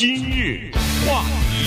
[0.00, 0.70] 今日
[1.06, 1.66] 话题，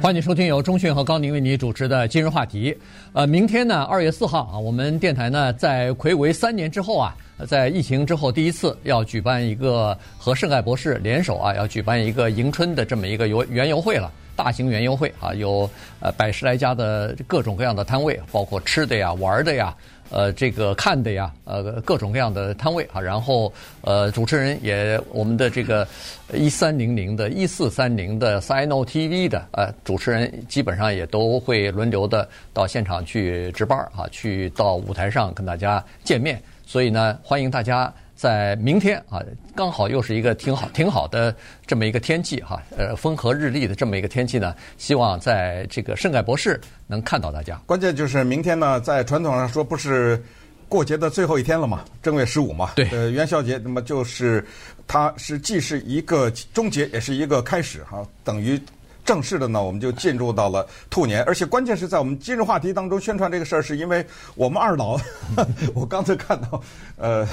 [0.00, 2.72] 欢迎收听由中讯和高宁为你主持的今日话题。
[3.12, 7.16] 呃，明天呢，二月四号啊，我们电台呢在魁违三年之后啊，
[7.48, 14.12] 在疫情之后第一次要举办一个和圣盖博士联手啊，要举办一个迎春的这么一个游园游会了。
[14.36, 15.68] 大型园游会啊，有
[15.98, 19.74] 呃百十来家的各种各样的摊位，包括吃的呀、玩的呀，
[20.10, 23.00] 呃，这个看的呀，呃，各种各样的摊位啊。
[23.00, 25.86] 然后呃，主持人也我们的这个
[26.34, 36.42] 一三零零的、一四三零的、Sino TV 的呃主持人，基本上也都会轮流的到现场去值班啊，去到舞台上跟大家见面。
[36.66, 37.92] 所以呢，欢迎大家。
[38.22, 39.20] 在明天啊，
[39.52, 41.34] 刚好又是一个挺好、挺好的
[41.66, 44.54] 这么一个天气哈，呃，风和日丽的这么一个天气呢。
[44.78, 47.60] 希望在这个圣盖博士能看到大家。
[47.66, 50.22] 关键就是明天呢，在传统上说不是
[50.68, 54.46] 过节的最后一天了嘛，正月十五嘛，对，呃，元宵节，那么就是
[54.86, 58.56] 它是既是一个终结，也是一个开始哈，等于
[59.04, 61.24] 正式的呢，我们就进入到了兔年。
[61.24, 64.96] 而且关键是在我们今日话题当中宣传这个事儿，是因为我们二老，
[65.74, 66.62] 我刚才看到，
[66.96, 67.26] 呃。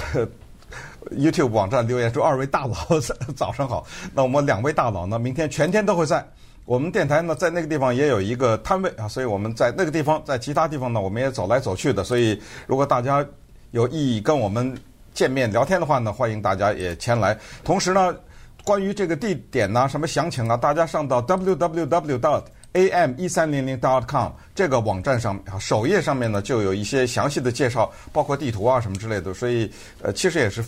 [1.16, 2.74] YouTube 网站留言说：“二位大佬
[3.34, 6.24] 早上好。”那我们两位大佬呢，明天全天都会在
[6.66, 12.04] 我们电台呢，在那个地方也有一个摊位啊，所以我们在那个地方，在其他地方呢，我们也走来走去的。
[12.04, 13.26] 所以，如果大家
[13.72, 14.76] 有意跟我们
[15.12, 17.36] 见面聊天的话呢，欢迎大家也前来。
[17.64, 18.14] 同时呢，
[18.62, 22.42] 关于这个地点呢，什么详情啊，大家上到 www.
[22.72, 29.34] am 一三零零 dot com 这个网站上啊首页上面呢，就有一些详细的介绍，包括地图啊什么之类的。
[29.34, 29.68] 所以，
[30.02, 30.62] 呃，其实也是。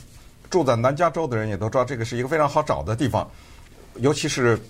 [0.53, 3.27] 住在南加州的人也都知道，这个是一个非常好找的地方，
[3.97, 4.61] 尤其是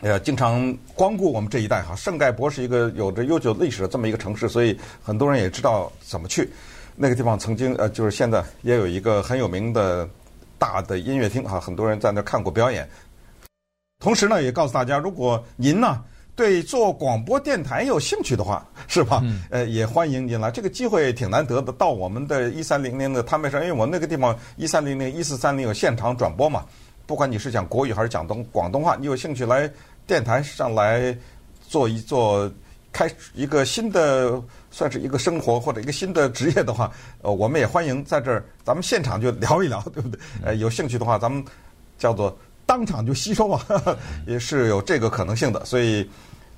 [0.00, 1.94] 呃经常光顾我们这一带哈。
[1.94, 6.50] 圣盖博是一个有着悠久历史的这么一个城市，所以很多人也知道怎么去
[6.96, 7.38] 那个地方。
[7.38, 10.08] 曾经呃，就是现在也有一个很有名的
[10.58, 12.88] 大的音乐厅哈，很多人在那看过表演。
[13.98, 16.02] 同时呢，也告诉大家，如果您呢。
[16.40, 19.22] 对做广播电台有兴趣的话，是吧？
[19.50, 20.50] 呃，也欢迎您来。
[20.50, 26.64] 这个机会挺难得的，到我们的一三零零的摊位上，因为我们那个地方一三零零、一四三零有现场转播嘛。
[27.04, 29.70] 不管你是讲国语还是讲东广东话，你有兴趣来
[30.06, 31.14] 电台上来
[31.68, 32.50] 做一做，
[32.90, 40.18] 开一个新的算是一个生活或者一个新的职业的话，呃，我们也欢迎在这儿，咱们现场就聊一聊，对不对？
[40.42, 41.44] 呃，有兴趣的话，咱们
[41.98, 42.34] 叫做
[42.64, 43.60] 当场就吸收嘛，
[44.26, 46.08] 也是有这个可能性的，所以。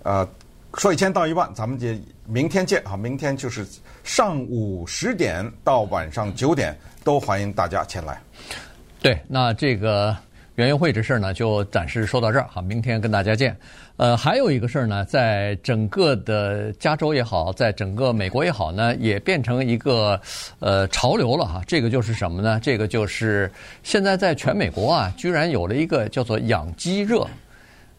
[0.05, 0.29] 呃，
[0.75, 1.89] 说一千道一万，咱们就
[2.27, 2.97] 明天见啊！
[2.97, 3.67] 明天就是
[4.03, 8.21] 上午十点到晚上九点，都欢迎大家前来。
[9.01, 10.17] 对，那这个
[10.55, 12.63] 园游会这事儿呢，就暂时说到这儿哈。
[12.63, 13.57] 明天跟大家见。
[13.99, 20.21] 呃，还有一个事儿呢，在整个的加州也好，在整个美国也好呢，也变成一个
[20.59, 21.63] 呃潮流了哈。
[21.67, 22.59] 这个就是什么呢？
[22.61, 23.53] 这个就是
[23.83, 27.27] 现在在全美国啊，居然有了一个叫做养鸡热。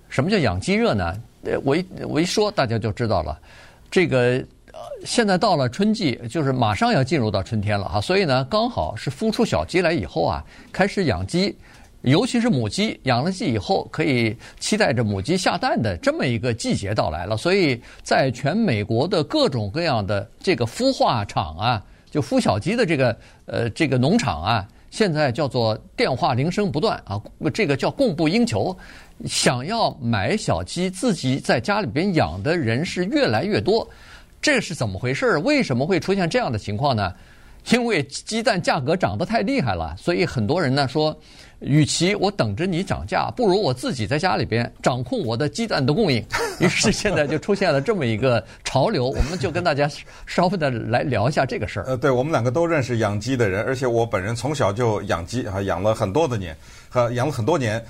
[0.09, 1.15] 什么叫养鸡热呢？
[1.43, 3.37] 呃，我一我一说，大家就知道了。
[3.91, 4.43] 这个，
[5.05, 11.55] 现在到了春季，就是马上要进入到春天了哈，所以呢，刚好是孵出小鸡来以后啊，开始养鸡，
[12.01, 17.35] 尤其是母鸡，养了鸡以后，可以期待着母鸡下蛋的这么一个季节到来了。
[17.35, 27.21] 所以在全美国的各种各样的这个孵化场啊，就孵小鸡的这个呃这个农场啊，现在叫做电话铃声不断啊，
[27.53, 28.75] 这个叫供不应求。
[29.25, 33.87] 想要买小鸡自己在家里边养的人是越来越多，
[34.41, 35.37] 这是怎么回事？
[35.37, 37.13] 为什么会出现这样的情况呢？
[37.71, 41.17] 因为鸡蛋价格涨得太厉害了，所以很多人呢说，
[41.61, 46.21] 与其我等着你涨价，不如我自己在家里边掌控我的鸡蛋的供应。
[46.59, 49.89] 于是现在就出现了这么一个潮流，我们就跟大家
[50.25, 51.85] 稍微的来聊一下这个事儿。
[51.85, 56.53] 呃，对，我们两个都认识养鸡的人，而且我本人从小就养鸡啊，养了很多的年，
[56.89, 57.81] 和养了很多年。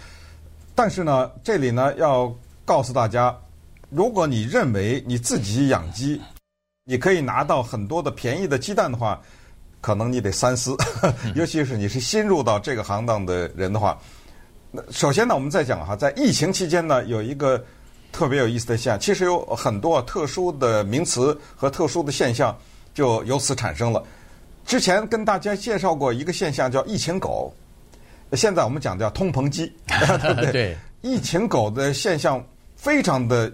[0.75, 2.33] 但是呢，这里呢要
[2.65, 3.35] 告诉大家，
[3.89, 6.19] 如果你认为你自己养鸡，
[6.85, 9.21] 你可以拿到很多的便宜的鸡蛋的话，
[9.81, 10.75] 可能你得三思，
[11.35, 13.97] 尤其是你是新入到这个行当的人的话。
[14.71, 17.63] 那首先呢，我们再讲哈，在疫情期间呢，有一个
[18.11, 22.57] 特别有意思的现象，其实有很多特殊的名词和特殊的现象
[22.93, 24.03] 就由此产生了。
[24.65, 27.53] 之前跟大家介绍过一个现象，叫“疫情狗”。
[28.35, 30.51] 现在我们讲叫通膨鸡， 对不对？
[30.51, 32.43] 对，疫情狗的现象
[32.75, 33.51] 非常的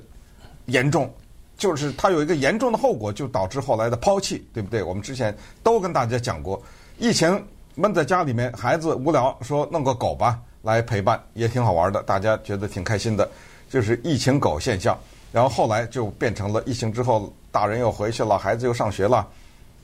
[0.66, 1.12] 严重，
[1.58, 4.82] 就是它有一个严重的后果，就导致后来的抛弃，对不对？
[4.82, 6.62] 我们之前都跟大家讲过，
[6.98, 7.44] 疫情
[7.76, 13.30] 闷在家里面，孩子无聊，说弄个狗吧来陪伴，也挺好玩的，大家觉得挺开心的，
[13.70, 14.98] 就是疫情狗现象。
[15.32, 19.28] 然后后来就变成了疫情之后，大人又回去了，孩子又上学了，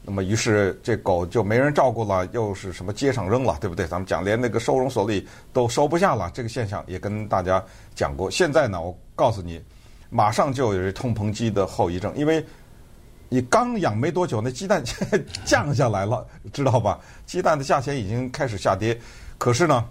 [0.08, 3.88] 那么于是这狗就没人照顾了，又是什么街上扔了，对不对？
[3.88, 7.64] 咱们讲连那个收容所里都收不下了，这个现象也跟大家
[7.96, 8.30] 讲过。
[8.30, 9.60] 现在呢，我告诉你，
[10.12, 12.46] 马上就有这通膨鸡的后遗症，因为
[13.30, 14.84] 你刚养没多久，那鸡蛋
[15.44, 16.24] 降下来了，
[16.54, 17.00] 知道吧？
[17.26, 18.96] 鸡蛋的价钱已经开始下跌，
[19.40, 19.84] 可是呢，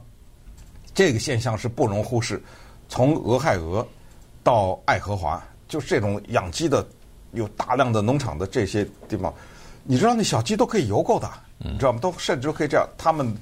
[0.95, 2.41] 这个现象是不容忽视。
[2.89, 3.85] 从俄亥俄
[4.45, 6.87] 到爱荷华，就是这种养鸡的
[7.33, 9.35] 有大量的农场的这些地方。
[9.85, 11.99] 你知道那小鸡都可以邮购的，你知道吗？
[12.01, 13.33] 都甚至可以这样，他们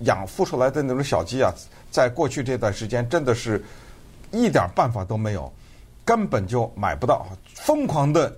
[0.00, 1.52] 养孵出来的那种小鸡啊，
[1.90, 3.64] 在过去这段时间真的是
[4.32, 5.52] 一点办法都没有，
[6.04, 8.36] 根本就买不到，疯狂的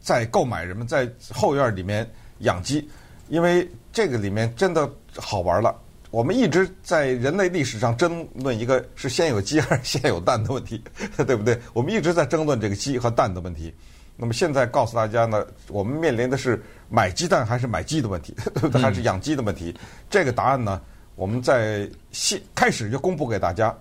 [0.00, 2.88] 在购买人们在后院里面养鸡，
[3.28, 5.74] 因为这个里面真的好玩了。
[6.10, 10.82] 我们一直在人类历史上争论一个是先有鸡还是先有蛋的问题，
[11.24, 11.56] 对不对？
[11.72, 13.72] 我们一直在争论这个鸡和蛋的问题。
[14.20, 18.82] 那么现在告诉大家呢，我们面临的是买鸡蛋还是买鸡的问题， 对不对？
[18.82, 19.74] 还是养鸡的问题？
[20.10, 20.78] 这个答案呢，
[21.14, 23.74] 我们在现开始就公布给大家，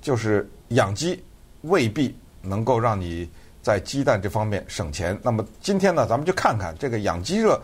[0.00, 1.22] 就是养鸡
[1.60, 3.28] 未必能够让你
[3.60, 5.18] 在鸡蛋这方面省钱。
[5.22, 7.60] 那么今天呢，咱们就看看这个养鸡热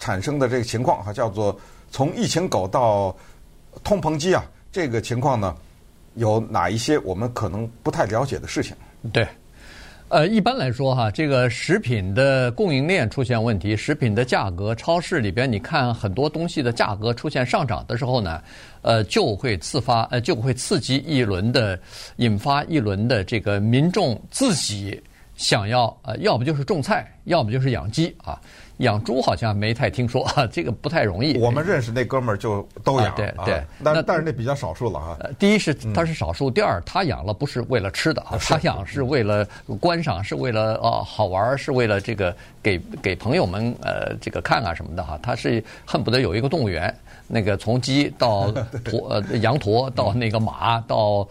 [0.00, 1.56] 产生的这个情况哈，叫做
[1.92, 3.16] 从疫情狗到
[3.84, 5.56] 通膨鸡啊，这个情况呢，
[6.14, 8.76] 有哪一些我们可能不太了解的事情？
[9.12, 9.24] 对。
[10.14, 18.40] 呃，一般来说哈，这个食品的供应链出现问题，食品的价格，超市里边你看很多东西的价格出现上涨的时候呢，
[18.82, 21.76] 呃，就会自发，呃，就会刺激一轮的，
[22.18, 25.02] 引发一轮的这个民众自己
[25.34, 28.40] 想要，呃，要不就是种菜，要不就是养鸡啊。
[28.78, 31.38] 养猪好像没太听说啊， 这个不太容易。
[31.38, 35.30] 我们认识那哥们儿就都养，啊、对对，啊、但那但是那比较少数了哈、啊。
[35.38, 39.46] 第一是他是少数，第二他养了不是为了吃的他养是为了
[39.80, 45.18] 观赏，是为了哦好玩，是为了这个给给朋友们呃这个看啊什么的哈。
[45.22, 46.92] 他是恨不得有一个动物园，
[47.28, 48.50] 那个从鸡到
[48.84, 51.26] 驼 呃羊驼到那个马到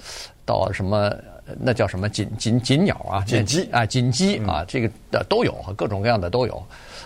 [0.46, 1.14] 到什么
[1.60, 6.64] 那叫什么锦锦锦鸟啊，锦鸡啊锦鸡啊，这个的都有，各种各样的都有。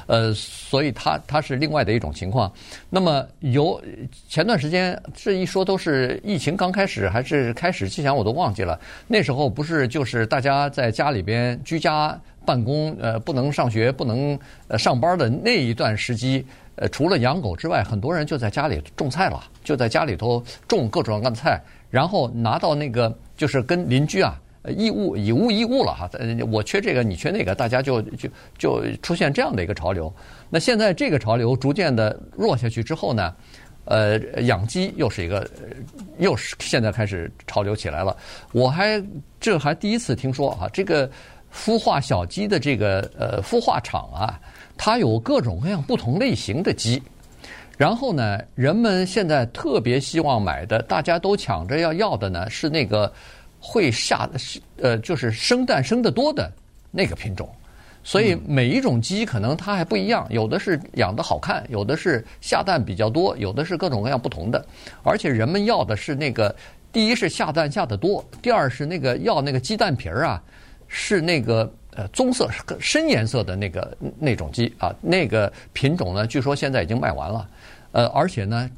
[0.08, 2.52] 呃，所以它它是另外的一种情况。
[2.90, 3.80] 那么有
[4.28, 8.80] 前段时间这一说都是疫情刚开始还是开始之前，我都忘记了。
[9.08, 16.46] 那时候不是就是大家在家里边居家办公，呃，不能上学、不能呃上班的那一段时期，
[16.78, 24.40] 呃，除了养狗之外，很多人就在家里种菜了，就在家里头种各种各样的菜，然后拿到那个就是跟邻居啊。
[24.76, 26.10] 义务以物易物了哈，
[26.52, 30.14] 我缺这个，你缺那个，大家就就就出现这样的一个潮流。
[30.50, 33.34] 那现在这个潮流逐渐的弱下去之后呢，
[33.86, 35.48] 呃，养鸡又是一个，
[36.18, 38.16] 又是现在开始潮流起来了。
[38.52, 39.02] 我还
[39.40, 41.10] 这还第一次听说啊，这个
[41.54, 44.40] 孵化小鸡的这个呃孵化场啊，
[44.78, 47.02] 它有各种各样不同类型的鸡。
[47.78, 53.12] 然后呢，人们现在特别希望买的，大家都抢着要要的呢，是那个。
[53.70, 56.50] 会下的是呃，就是生蛋生得多的
[56.90, 57.50] 那个品种，
[58.02, 64.66] 所以每一种鸡可能它还不一样，有的是养得好看，有的是下蛋比较多，有的是各种各样不同的。
[65.04, 66.56] 而且人们要的是那个，
[66.94, 70.42] 第一是下蛋下得多，第二是那个要那个鸡蛋皮儿啊，
[70.88, 72.50] 是那个呃棕色
[72.80, 77.50] 深颜色的那个那种鸡啊，那个品种呢，据说现在已经卖完了，
[77.92, 78.70] 呃，而且呢。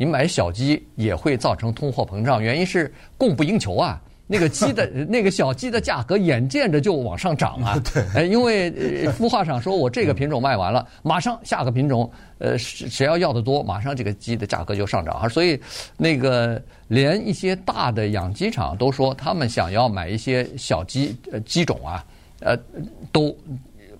[0.00, 4.00] 你买小鸡也会造成通货膨胀，原因是供不应求啊。
[4.28, 7.76] 那个鸡的 那个小鸡的价格眼见着就往上涨啊。
[8.14, 8.70] 对，因为
[9.18, 12.08] 孵化场说我这个品种卖完了，马上下个品种，
[12.38, 15.28] 呃，谁要要的多，马上这个鸡的价格就上涨啊。
[15.28, 15.60] 所以
[15.96, 22.04] 那个连一些大的养鸡场都说，他们想要买一些小鸡呃鸡种啊，
[22.40, 22.56] 呃，
[23.10, 23.36] 都。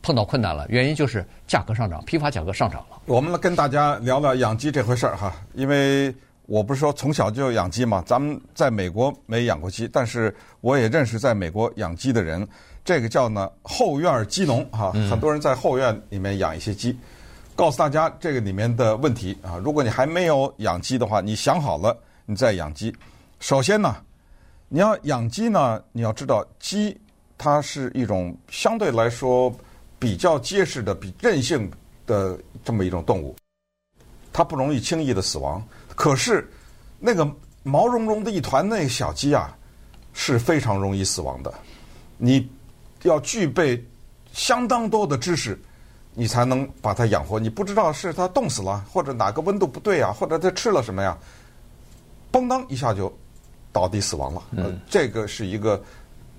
[0.01, 3.03] 碰到困难了，原因就是价格上涨，批发价格上涨了。
[3.07, 6.15] 我们来跟大家聊聊养鸡这回事儿哈，因为
[6.49, 12.49] 我不是说从小就养鸡吗，咱们在美国没养过鸡，但是我也认识在美国养鸡的人，
[12.83, 16.99] 这个叫呢后院鸡农哈，很多人在后院里面养一些鸡。
[17.55, 22.97] 告诉大家这个里面的问题啊，如果你还没有养鸡的话，你想好了你再养鸡。
[23.41, 23.97] 首先呢，
[24.69, 26.99] 你要养鸡呢，你要知道鸡
[27.37, 29.55] 它是一种相对来说。
[30.01, 31.69] 比较结实的、比韧性
[32.07, 33.35] 的这么一种动物，
[34.33, 35.61] 它不容易轻易的死亡。
[35.99, 36.49] 可是，
[37.01, 37.29] 那个
[37.65, 39.53] 毛茸茸的一团那个小鸡啊，
[40.13, 41.53] 是非常容易死亡的。
[42.17, 42.49] 你
[43.03, 43.85] 要具备
[44.33, 45.61] 相当多的知识，
[46.15, 47.41] 你才能把它养活。
[47.41, 51.19] 你不知道是它冻死了，或者哪个温度不对啊，或者它吃了什么呀，
[52.31, 53.13] 嘣当一下就
[53.73, 54.43] 倒地死亡了。
[54.53, 55.83] 嗯，这个是一个。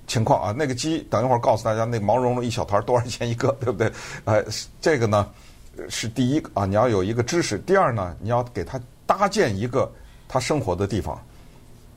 [0.08, 3.94] 情况啊，那个鸡等一会儿告诉大家，那个毛茸茸一小团多少钱一个，对不对？
[4.26, 4.44] 呃，
[4.82, 5.30] 这个呢，
[5.88, 7.60] 是第一个啊，你要有一个知识。
[7.60, 9.92] 第二呢，你要给它搭建一个
[10.28, 11.20] 他生活的地方，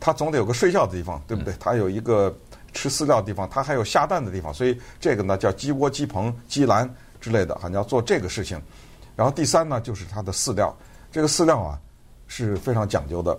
[0.00, 1.52] 他总得有个睡觉的地方，对不对？
[1.60, 2.34] 他有一个
[2.72, 4.54] 吃饲料的地方，他还有下蛋的地方。
[4.54, 6.88] 所以这个呢叫鸡窝、鸡棚、鸡栏
[7.20, 8.58] 之类的哈，你要做这个事情。
[9.14, 10.74] 然后第三呢就是它的饲料，
[11.10, 11.78] 这个饲料啊
[12.28, 13.38] 是非常讲究的。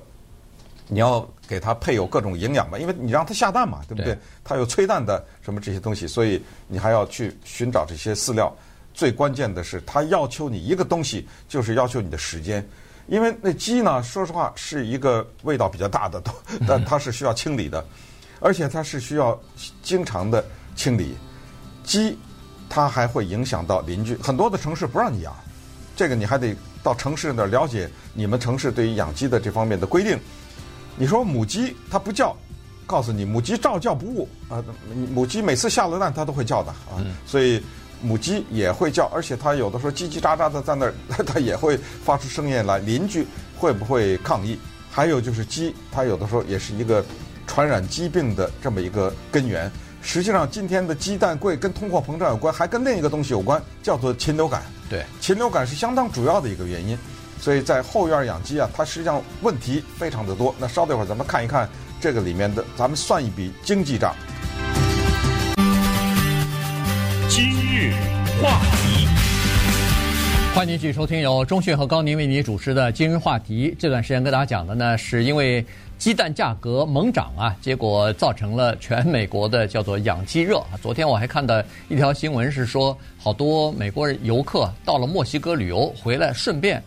[0.88, 4.16] 你要给它配有各种营养嘛，因为你让它下蛋嘛，对不对？
[4.44, 8.56] 它有催蛋的什么这些东西，所以你还要去寻找这些饲料。
[8.94, 12.64] 最关键的是，它要求你一个东西，就是要求你的时间。
[13.08, 16.22] 因为那鸡呢，说实话是一个味道比较大的，
[16.68, 17.84] 但 它是需要清理的，
[18.40, 19.40] 而且它是需要
[19.82, 20.44] 经常的
[20.76, 21.16] 清理。
[21.84, 22.18] 鸡
[22.70, 25.36] 它还会影响到邻居，很多的城市不让你养，
[25.96, 30.18] 这个你还得到城市那儿了解你们城市对于养鸡的这方面的规定。
[30.96, 32.36] 你说母鸡它不叫，
[32.88, 34.64] 告诉你母鸡照叫不误啊！
[35.12, 37.62] 母鸡每次下了蛋它都会叫的啊，所以
[38.04, 40.94] 母鸡也会叫，而且它有的时候叽叽喳喳的在那儿，
[41.26, 42.78] 它也会发出声音来。
[42.80, 43.26] 邻居
[43.58, 44.60] 会不会抗议？
[44.92, 47.04] 还有就是鸡，它有的时候也是一个
[47.48, 49.72] 传染疾病的这么一个根源。
[50.02, 54.62] 实际上，今天的鸡蛋贵跟通货膨胀有关，还跟另一个东西有关，叫做禽流感。
[54.90, 56.98] 对，禽流感是相当主要的一个原因。
[57.40, 60.54] 所以在后院养鸡啊，它实际上问题非常的多。
[60.60, 61.68] 那稍等一会儿，咱们看一看
[62.02, 64.14] 这个里面的，咱们算一笔经济账。
[67.74, 67.92] 日
[68.40, 69.08] 话题，
[70.54, 73.76] 欢迎继续收听由中讯和高宁为你主持的今日话题。
[73.80, 75.66] 这段时间跟大家讲的呢，是因为
[75.98, 80.64] 鸡蛋价格猛涨啊，结果造成了全美国的叫做养鸡热。
[80.84, 86.82] 昨天我还看到一条新闻是说，好多美国游客到了墨西哥旅游回来，顺便。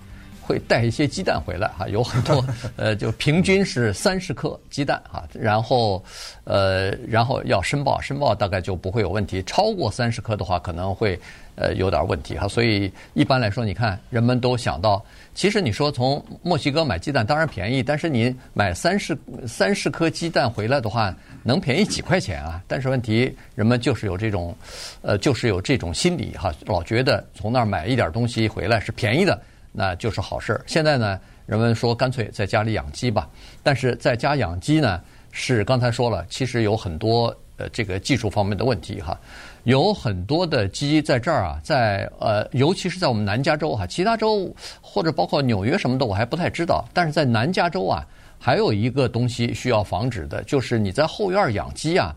[0.47, 2.45] 会带一些鸡蛋回来哈， 有很多，
[2.77, 6.03] 呃，就平均是三十克鸡蛋哈，然后，
[6.45, 9.43] 呃，然后要申报，申报大概就不会有问题。
[9.43, 11.19] 超过三十克的话，可能会
[11.57, 12.47] 呃有点问题哈。
[12.47, 22.63] 所以一般来说，你看人们都想到，其实你说从墨西哥买鸡蛋当然便宜，但是你买三十三十颗鸡蛋回来的话，能便宜几块钱啊？
[22.69, 24.55] 但是问题人们就是有这种，
[25.03, 29.41] 呃，就是有这种心理哈，老觉得从那儿买一点东西回来是便宜的。
[29.77, 30.65] 那就是好事儿。
[30.67, 33.29] 现在呢，人们说干脆在家里养鸡吧。
[33.63, 39.19] 但是在家养鸡呢，是刚才说了，其实有很多呃这个技术方面的问题哈。
[39.65, 46.85] 有很多的鸡在这儿啊，在呃，尤其是在我们南加州哈，其他州或者包括纽约什么的，我还不太知道。
[46.95, 48.07] 但是在南加州啊，
[48.39, 52.17] 还有一个东西需要防止的，就是你在后院养鸡啊。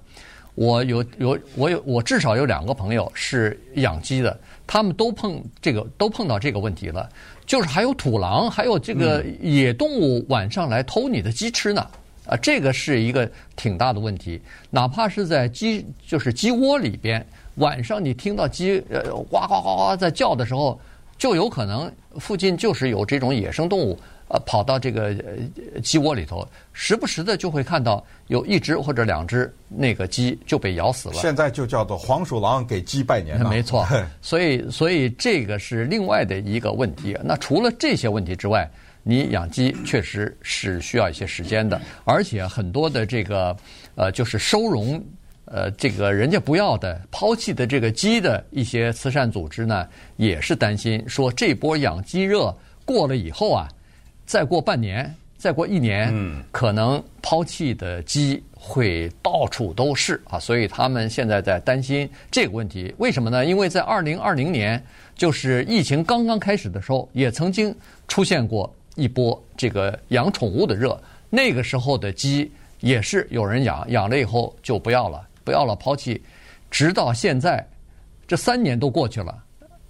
[0.56, 4.38] 我有有我有我至少有两个朋友是养鸡的，
[4.68, 7.10] 他们都碰这个都碰到这个问题了。
[7.50, 11.82] 就是还有土狼，还有这个野动物晚上来偷你的鸡吃呢，
[12.28, 14.40] 啊，这个是一个挺大的问题。
[14.70, 17.26] 哪怕是在鸡，就是鸡窝里边，
[17.56, 19.02] 晚上你听到鸡呃
[19.32, 20.80] 呱呱呱呱在叫的时候，
[21.20, 24.00] 就有可能附近就是有这种野生动物。
[24.32, 25.12] 呃，跑到这个
[25.82, 31.16] 鸡窝里头，时不时的就会看到有一只或者两只那个鸡就被咬死了。
[31.16, 33.50] 现在就叫做黄鼠狼给鸡拜年了。
[33.50, 33.84] 没错，
[34.22, 37.18] 所以所以这个是另外的一个问题。
[37.24, 38.70] 那除了这些问题之外，
[39.02, 43.58] 你养鸡确实是需要一些时间的，而且很多的这个
[43.96, 45.04] 呃，就是收容
[45.52, 49.88] 呃这个人家不要的抛弃的这个鸡的一些慈善组织呢，
[50.18, 53.68] 也是担心说这波养鸡热过了以后啊。
[54.26, 62.94] 再过半年，再过一年，嗯，可能抛弃的鸡会到处都是啊，所以他们现在在担心这个问题。
[63.00, 63.44] 为什么呢？
[63.44, 64.80] 因为在二零二零年，
[65.16, 67.76] 就是疫情刚刚开始的时候，也曾经
[68.08, 70.96] 出现过一波这个养宠物的热。
[71.32, 72.52] 那个时候的鸡
[72.82, 76.24] 也是有人养，养了以后就不要了，不要了，抛弃。
[76.70, 77.68] 直到现在，
[78.28, 79.36] 这三年都过去了，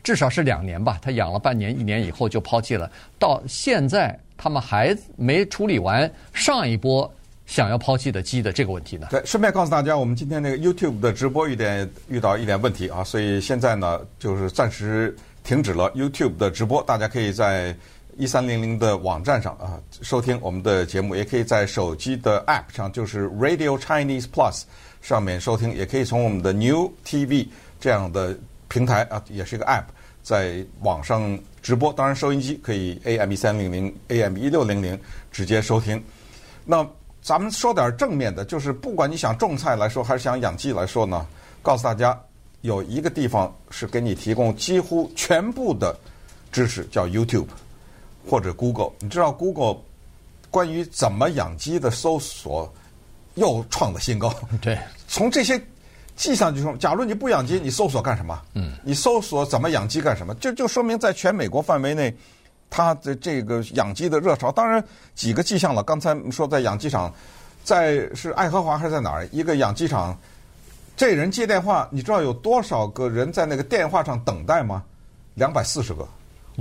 [0.01, 0.98] 至少是两年吧。
[1.01, 2.89] 他养了半年、一年以后就抛弃了，
[3.20, 4.18] 到现在。
[4.42, 7.13] 他们还没处理完上一波
[7.46, 9.08] 想要抛弃的鸡的这个问题呢。
[9.12, 15.13] 对，顺便告诉大家，我们今天那个 YouTube 的直播有点遇到一点问题啊，所以现在呢就是暂时
[15.44, 16.82] 停止了 YouTube 的直播。
[16.84, 17.75] 大家可以在
[18.16, 24.62] 一三零零的网站上啊收听我们的节目，也可以在手机的 App 上，就是 Radio Chinese Plus
[25.01, 27.48] 上面收听，也可以从我们的 New TV
[27.79, 28.38] 这样的
[28.68, 29.86] 平台啊，也是一个 App。
[30.22, 35.00] 在网上直播，当然收音机可以 AM 一三零零、AM 一六零零
[35.32, 36.03] 直接收听。
[36.65, 36.88] 那
[37.22, 41.25] 咱们说点正面的，就是不管你想种菜来说，还是想养鸡来说呢，
[41.63, 42.20] 告诉大家
[42.62, 45.98] 有一个地方是给你提供几乎全部的
[46.51, 47.48] 知识，叫 YouTube
[48.29, 48.91] 或者 Google。
[49.00, 49.82] 你知道 Google
[50.51, 52.72] 关于怎么养鸡的搜索
[53.39, 54.31] 又创了新高？
[54.62, 54.77] 对，
[55.08, 55.60] 从这些。
[56.19, 58.38] 迹象就说，假如你不养鸡，你搜索干什么？
[58.53, 60.36] 嗯，你搜索怎么养鸡干什么？
[60.36, 62.13] 就就说明在全美国范围内，
[62.69, 64.84] 它的这个养鸡的热潮，当然
[65.15, 65.81] 几个迹象了。
[65.81, 67.10] 刚才说在养鸡场，
[67.63, 69.25] 在是爱荷华还是在哪儿？
[69.31, 70.13] 一个养鸡场，
[70.98, 74.84] 这人接电话，你知道有多少个人在那个电话上等待吗？
[75.36, 76.05] 两百四十个，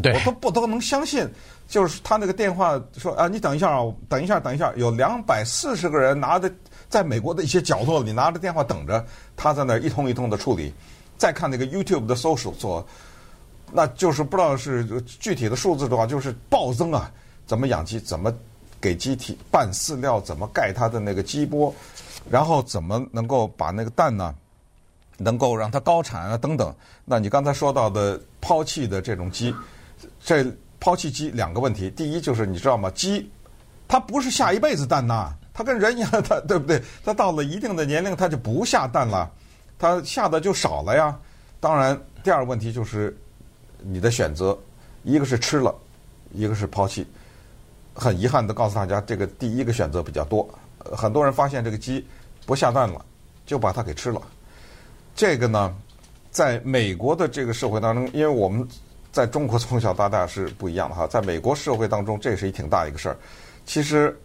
[0.00, 1.28] 对，我都不都能相信。
[1.66, 6.48] 就是他那个电话说啊，你等一下啊，等一下，等一下，有两百四十个人拿着。
[6.88, 9.04] 在美国的一些角落里，拿着电话等着，
[9.36, 10.72] 他在那儿一通一通的处理。
[11.18, 12.86] 再看那个 YouTube 的搜索做，
[13.72, 14.84] 那就是不知道是
[15.20, 17.10] 具体的数字的话，就是暴增啊！
[17.44, 17.98] 怎么养鸡？
[17.98, 18.32] 怎么
[18.80, 20.20] 给鸡体拌饲料？
[20.20, 21.74] 怎么盖它的那个鸡窝？
[22.30, 24.32] 然后怎么能够把那个蛋呢，
[25.16, 26.36] 能够让它高产啊？
[26.36, 26.72] 等等。
[27.04, 29.52] 那你刚才说到的抛弃的这种鸡，
[30.24, 30.46] 这
[30.78, 31.90] 抛弃鸡两个问题。
[31.90, 32.88] 第一就是你知道吗？
[32.92, 33.28] 鸡
[33.88, 35.34] 它不是下一辈子蛋呐。
[35.58, 36.80] 它跟人一样，它对不对？
[37.04, 39.28] 它到了一定的年龄，它就不下蛋了，
[39.76, 41.18] 它下的就少了呀。
[41.58, 43.18] 当然，第二个问题就是
[43.80, 44.56] 你的选择，
[45.02, 45.74] 一个是吃了，
[46.32, 47.04] 一个是抛弃。
[47.92, 50.48] 很遗憾的告诉大家，这个第一个选择比较多。
[50.92, 52.06] 很多人发现这个鸡
[52.46, 53.04] 不下蛋了，
[53.44, 54.22] 就把它给吃了。
[55.16, 55.74] 这个呢，
[56.30, 58.64] 在美国的这个社会当中，因为我们
[59.10, 63.16] 在中国从小到大是不一样的哈，在美国社会当中，这是一挺大一个事儿。
[63.66, 64.16] 其实。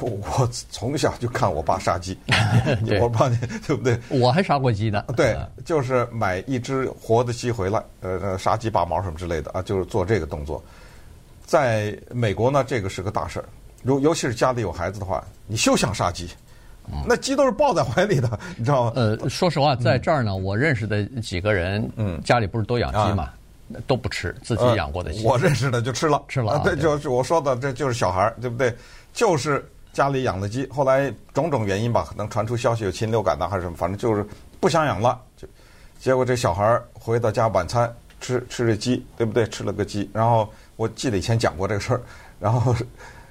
[0.00, 2.18] 我我从小就看我爸杀鸡，
[3.00, 3.96] 我爸你对不对？
[4.08, 5.04] 我还杀过鸡呢。
[5.16, 10.62] 对，就是买一只活的鸡回来，呃，杀鸡拔毛什么之类的啊，就是做这个动作。
[11.46, 13.44] 在美国呢，这个是个大事儿，
[13.82, 16.28] 如尤其是家里有孩子的话，你休想杀鸡，
[17.06, 18.92] 那鸡都是抱在怀里的，你知道吗？
[18.96, 23.30] 呃，说实话，在这儿呢，我认识的几个人，嗯，家里不是都养鸡嘛，
[23.86, 25.24] 都不吃自己养过的鸡。
[25.24, 26.58] 我认识的就吃了，吃了。
[26.64, 28.74] 对，就是我说的，这就是小孩儿，对不对？
[29.12, 29.64] 就是。
[29.94, 34.26] 家里养的鸡，后来种种原因吧，可能传出消息有禽流感呐，还是什么，反正就是
[34.60, 35.18] 不想养了。
[35.36, 35.46] 就
[36.00, 39.46] 结果这小孩回到家晚餐吃吃这鸡，对不对？
[39.46, 42.02] 吃了个鸡，然后我记得以前讲过这个事儿，
[42.40, 42.74] 然后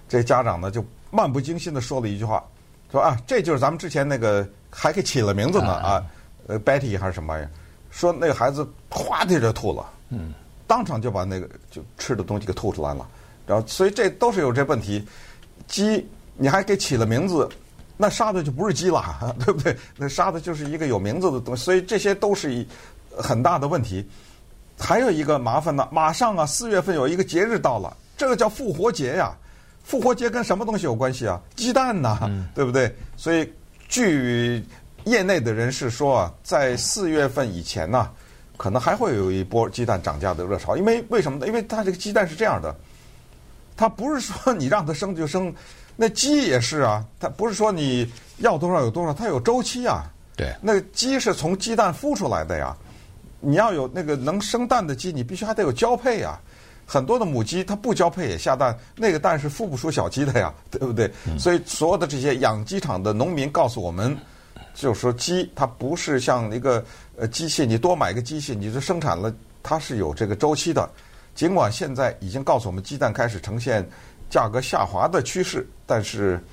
[0.08, 2.42] 这家长呢就漫不经心的说了一句话，
[2.90, 6.04] 说啊，这就是咱们之前那个还给起了名字呢啊，
[6.48, 7.52] 呃，Betty 还是什么玩意儿，
[7.92, 10.34] 说那个孩子哗的就吐了，嗯，
[10.66, 13.06] 当场就把那个就吃的东西给吐出来了，
[13.46, 15.06] 然后所以这都是有这问题，
[15.68, 16.10] 鸡。
[16.36, 17.48] 你还给起了名字，
[17.96, 19.78] 那杀的就不是鸡了， 对不对？
[19.96, 22.68] 那杀的就是一个有名字的东西，所以这些都是一
[23.16, 24.06] 很大的问题。
[24.80, 29.36] 还有一个麻烦呢，马上啊，四月份有一个节日到了，这个叫复活节呀。
[29.84, 31.40] 复活节跟什么东西有关系啊？
[31.56, 32.94] 鸡蛋呐，对不对？
[33.16, 33.48] 所以
[33.88, 34.66] 据
[35.04, 38.10] 业内的人士说啊，在四月份以前呢，
[38.58, 40.76] 可能还会有一波鸡蛋涨价的热潮。
[40.76, 41.46] 因为为什么呢？
[41.48, 42.76] 因为它这个鸡蛋是这样的，
[43.78, 45.54] 它不是说你让它生就生。
[45.96, 50.06] 那鸡也是啊，它不是说你要多少有多少，它有周期啊。
[50.36, 52.76] 对，那个鸡是从鸡蛋孵出来的呀。
[53.40, 56.42] 你要有那个能生蛋的鸡，你必须还得有交配啊。
[56.86, 61.12] 很多的母鸡它不交配也下蛋，那个蛋是孵不出小鸡的呀，对不对？
[61.28, 61.38] 嗯。
[61.38, 64.18] 所以所有的这些养鸡场的农民告诉我们，
[64.74, 66.84] 就是说鸡它不是像一个
[67.18, 70.90] 呃机器，你多买个机器你就生产了，它是有这个周期的。
[71.36, 73.88] 尽管现在已经告诉我们鸡蛋开始呈现。
[74.34, 76.44] 价格下滑的趋势，但是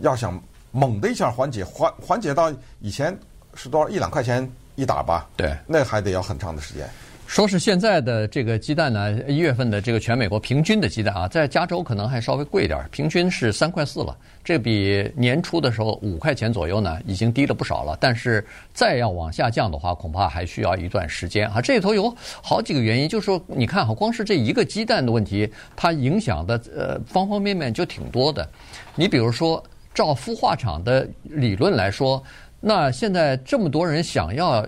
[0.00, 0.38] 要想
[0.70, 3.18] 猛的一下缓解，缓缓解到以前
[3.54, 5.26] 是多少一两块钱一打吧？
[5.34, 6.86] 对，那还得要很长的时间。
[7.26, 14.16] 说是现在的这个鸡蛋呢，一月份的这个全美国平均的鸡蛋啊，在加州可能还稍微贵一点，平均是三块四了。
[14.44, 17.98] 这比年初的时候五块钱左右呢，已经低了不少了。
[18.00, 21.60] 但是再要往下降的话，恐怕还需要一段时间啊。
[21.60, 28.48] 这里头有好几个原因，就是说你看哈，光是这一个鸡蛋的问题，它影响的呃方方面面就挺多的。
[28.94, 29.62] 你比如说，
[29.92, 32.22] 照孵化场的理论来说，
[32.60, 34.66] 那现在这么多人想要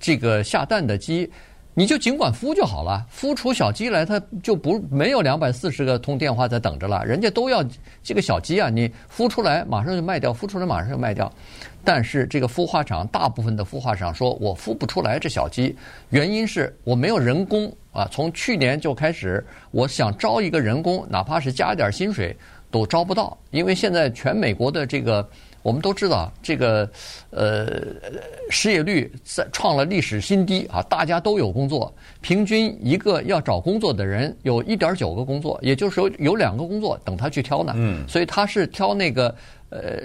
[0.00, 1.30] 这个下蛋的鸡。
[1.74, 7.64] 你就尽管孵就好了，孵出小鸡来，它就不没有两百四十个通电话在等着了，人家都要
[8.02, 11.32] 这个小鸡啊，你孵出来马上就卖掉，孵出来马上就卖掉。
[11.82, 15.74] 但是这个孵化场，大部分的孵化场说我孵不出来这小鸡，
[16.10, 18.06] 原因是我没有人工啊。
[18.12, 22.36] 从去年就开始，我想招一个人工，哪怕是加一点薪水
[22.70, 25.26] 都招不到，因为现在全美国的这个。
[25.62, 26.88] 我们都知道，这个
[27.30, 27.68] 呃
[28.50, 30.82] 失业率在创了历史新低啊！
[30.82, 37.72] 大家都有工作，平均一个要找工作的人有一点九个工作，也就是说有两个工作等他去挑呢。
[37.76, 38.06] 嗯。
[38.08, 39.34] 所以他是挑那个
[39.70, 40.00] 呃，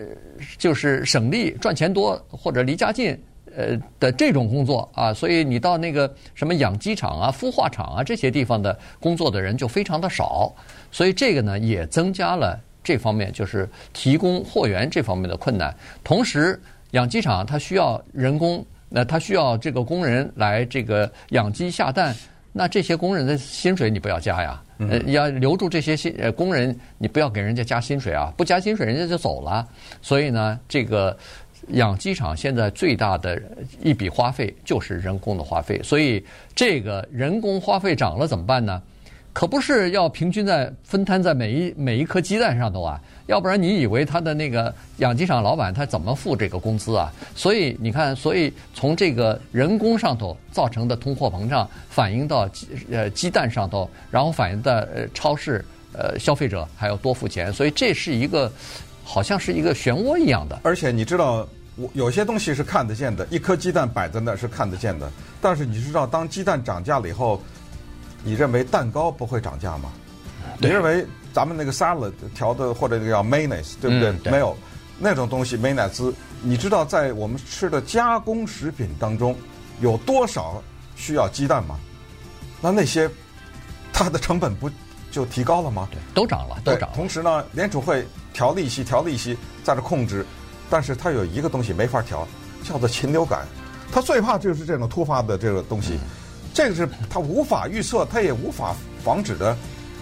[0.57, 3.19] 就是省力、赚钱多或者离家近
[3.55, 5.11] 呃的这种工作啊。
[5.13, 10.53] 所以你到那个什么养鸡场啊、孵化场啊这些地方的工作的人就非常的少，
[10.91, 12.59] 所以这个呢也增加了。
[12.87, 16.57] 这方面就是提供货源这方面的困难，同时
[16.91, 22.15] 养鸡场它需要人工那它需要这个工人来这个养鸡下蛋，
[22.53, 29.67] 那这些工人的薪水你不要加呀，呃，要留住这些薪呃工人，你不要给人家加薪水啊，不加薪水人家就走了。
[30.01, 31.17] 所以呢，这个
[31.71, 33.37] 养鸡场现在最大的
[33.83, 38.81] 一笔花费就是人工的花费，所以这个人工花费涨了怎么办呢？
[39.37, 47.13] 可不是要平均在分摊在每一每一颗鸡蛋上头啊，要不然你以为他的那个养鸡场老板他怎么付这个工资啊？
[47.35, 58.51] 所以你看，所以从这个人工上头造成的通货膨胀反映到鸡呃鸡蛋上头，然后反映到呃超市呃消费者还要多付钱，所以这是一个
[59.03, 60.59] 好像是一个漩涡一样的。
[60.63, 65.07] 而且你知道，我有些东西是看得见的，一颗鸡蛋摆在那是看得见的，
[65.39, 67.39] 但是你知道，当鸡蛋涨价了以后。
[68.27, 69.89] 你认为蛋糕不会涨价吗？
[70.59, 74.09] 你认为咱们那个 salad 调的或者那个叫 mayonnaise 对不对？
[74.09, 74.53] 嗯、对没有
[74.99, 76.13] 那种东西，美乃滋。
[76.41, 79.33] 你知道在我们吃的加工食品当中
[79.79, 80.61] 有多少
[80.97, 81.79] 需要鸡蛋吗？
[82.59, 83.09] 那那些
[83.93, 84.69] 它的成本不
[85.09, 85.87] 就提高了吗？
[85.89, 86.95] 对，都涨了，都涨了。
[86.97, 90.25] 同时呢，联储会调利息，调利息在这控制，
[90.69, 92.27] 但是它有一个东西没法调，
[92.61, 93.47] 叫做禽流感。
[93.89, 95.93] 它最怕就是这种突发的这个东西。
[95.93, 95.99] 嗯
[96.53, 99.55] 这个是他无法预测，他也无法防止的，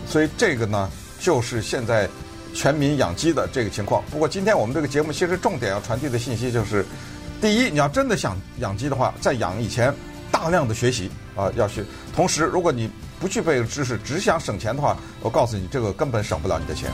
[0.08, 2.10] 所以这个呢，就是现在
[2.54, 4.04] 全民养鸡的这个情况。
[4.10, 6.86] 不过今天我们这个节目其实重点要传递的信息就是：
[7.42, 9.94] 第一，你要真的想养鸡的话，在养以前
[10.32, 11.84] 大量的学习啊，要学。
[12.16, 16.90] 同时，如果你不具备知识，只想省钱的话，我告诉你，这个根本省不了你的钱。